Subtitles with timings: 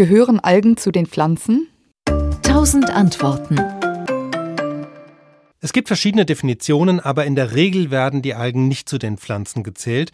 [0.00, 1.68] Gehören Algen zu den Pflanzen?
[2.40, 3.60] Tausend Antworten.
[5.60, 9.62] Es gibt verschiedene Definitionen, aber in der Regel werden die Algen nicht zu den Pflanzen
[9.62, 10.10] gezählt.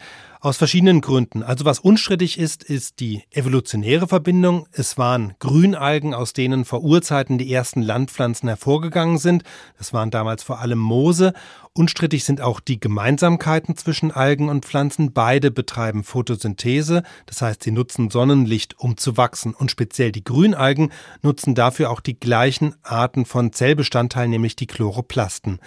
[0.47, 1.43] Aus verschiedenen Gründen.
[1.43, 4.65] Also was unstrittig ist, ist die evolutionäre Verbindung.
[4.71, 9.43] Es waren Grünalgen, aus denen vor Urzeiten die ersten Landpflanzen hervorgegangen sind.
[9.77, 11.33] Das waren damals vor allem Moose.
[11.73, 15.11] Unstrittig sind auch die Gemeinsamkeiten zwischen Algen und Pflanzen.
[15.11, 19.53] Beide betreiben Photosynthese, das heißt, sie nutzen Sonnenlicht, um zu wachsen.
[19.53, 20.93] Und speziell die Grünalgen
[21.23, 25.59] nutzen dafür auch die gleichen Arten von Zellbestandteilen, nämlich die Chloroplasten.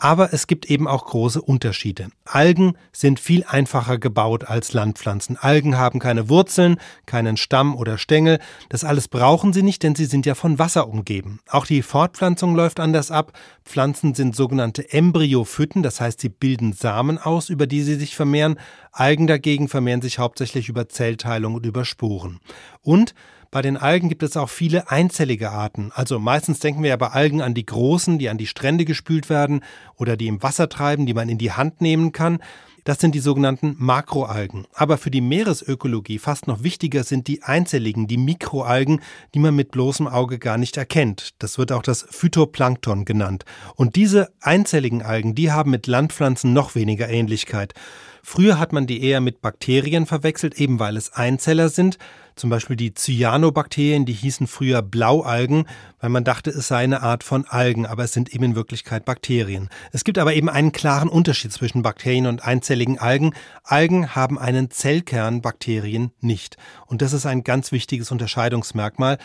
[0.00, 2.08] Aber es gibt eben auch große Unterschiede.
[2.24, 5.36] Algen sind viel einfacher gebaut als Landpflanzen.
[5.36, 8.38] Algen haben keine Wurzeln, keinen Stamm oder Stängel.
[8.68, 11.40] Das alles brauchen sie nicht, denn sie sind ja von Wasser umgeben.
[11.48, 13.32] Auch die Fortpflanzung läuft anders ab.
[13.64, 18.60] Pflanzen sind sogenannte Embryophyten, das heißt, sie bilden Samen aus, über die sie sich vermehren.
[18.92, 22.38] Algen dagegen vermehren sich hauptsächlich über Zellteilung und über Sporen.
[22.82, 23.14] Und
[23.50, 25.90] bei den Algen gibt es auch viele einzellige Arten.
[25.94, 29.30] Also meistens denken wir ja bei Algen an die großen, die an die Strände gespült
[29.30, 29.64] werden
[29.96, 32.40] oder die im Wasser treiben, die man in die Hand nehmen kann.
[32.84, 34.66] Das sind die sogenannten Makroalgen.
[34.72, 39.02] Aber für die Meeresökologie fast noch wichtiger sind die einzelligen, die Mikroalgen,
[39.34, 41.34] die man mit bloßem Auge gar nicht erkennt.
[41.38, 43.44] Das wird auch das Phytoplankton genannt.
[43.74, 47.74] Und diese einzelligen Algen, die haben mit Landpflanzen noch weniger Ähnlichkeit.
[48.22, 51.98] Früher hat man die eher mit Bakterien verwechselt, eben weil es Einzeller sind.
[52.36, 55.66] Zum Beispiel die Cyanobakterien, die hießen früher Blaualgen,
[56.00, 59.04] weil man dachte, es sei eine Art von Algen, aber es sind eben in Wirklichkeit
[59.04, 59.68] Bakterien.
[59.90, 63.34] Es gibt aber eben einen klaren Unterschied zwischen Bakterien und einzelligen Algen.
[63.64, 66.56] Algen haben einen Zellkern, Bakterien nicht.
[66.86, 69.18] Und das ist ein ganz wichtiges Unterscheidungsmerkmal.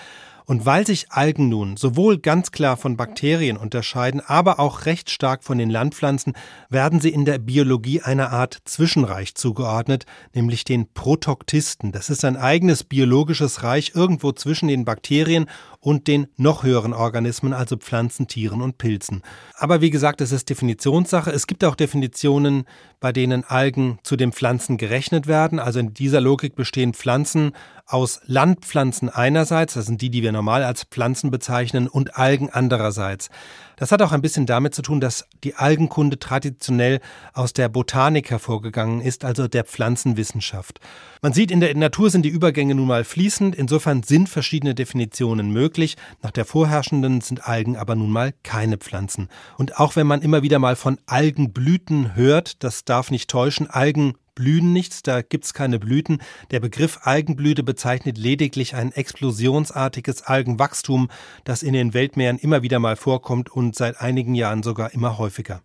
[0.45, 5.43] Und weil sich Algen nun sowohl ganz klar von Bakterien unterscheiden, aber auch recht stark
[5.43, 6.33] von den Landpflanzen,
[6.69, 11.91] werden sie in der Biologie einer Art Zwischenreich zugeordnet, nämlich den Protoktisten.
[11.91, 15.47] Das ist ein eigenes biologisches Reich irgendwo zwischen den Bakterien
[15.83, 19.21] und den noch höheren Organismen, also Pflanzen, Tieren und Pilzen.
[19.55, 21.29] Aber wie gesagt, es ist Definitionssache.
[21.29, 22.63] Es gibt auch Definitionen,
[23.01, 25.59] bei denen Algen zu den Pflanzen gerechnet werden.
[25.59, 27.51] Also in dieser Logik bestehen Pflanzen
[27.85, 33.29] aus Landpflanzen einerseits, das sind die, die wir normal als Pflanzen bezeichnen, und Algen andererseits.
[33.75, 37.01] Das hat auch ein bisschen damit zu tun, dass die Algenkunde traditionell
[37.33, 40.79] aus der Botanik hervorgegangen ist, also der Pflanzenwissenschaft.
[41.21, 45.51] Man sieht, in der Natur sind die Übergänge nun mal fließend, insofern sind verschiedene Definitionen
[45.51, 45.72] möglich.
[46.21, 49.29] Nach der vorherrschenden sind Algen aber nun mal keine Pflanzen.
[49.57, 54.13] Und auch wenn man immer wieder mal von Algenblüten hört, das darf nicht täuschen, Algen
[54.35, 56.19] blühen nichts, da gibt's keine Blüten.
[56.51, 61.09] Der Begriff Algenblüte bezeichnet lediglich ein explosionsartiges Algenwachstum,
[61.43, 65.61] das in den Weltmeeren immer wieder mal vorkommt und seit einigen Jahren sogar immer häufiger.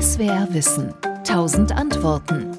[0.00, 0.94] SWR Wissen.
[1.24, 2.58] Tausend Antworten.